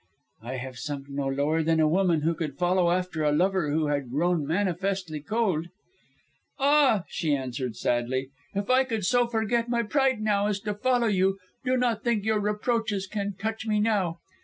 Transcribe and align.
"I 0.41 0.55
have 0.55 0.79
sunk 0.79 1.09
no 1.09 1.27
lower 1.27 1.61
than 1.61 1.79
a 1.79 1.87
woman 1.87 2.21
who 2.21 2.33
could 2.33 2.57
follow 2.57 2.89
after 2.89 3.23
a 3.23 3.31
lover 3.31 3.69
who 3.69 3.85
had 3.85 4.09
grown 4.09 4.47
manifestly 4.47 5.19
cold." 5.21 5.67
"Ah," 6.57 7.03
she 7.07 7.35
answered 7.35 7.75
sadly, 7.75 8.29
"if 8.55 8.67
I 8.71 8.83
could 8.83 9.05
so 9.05 9.27
forget 9.27 9.69
my 9.69 9.83
pride 9.83 10.19
as 10.27 10.59
to 10.61 10.73
follow 10.73 11.05
you, 11.05 11.37
do 11.63 11.77
not 11.77 12.03
think 12.03 12.25
your 12.25 12.39
reproaches 12.39 13.05
can 13.05 13.35
touch 13.37 13.67
me 13.67 13.79
now." 13.79 14.17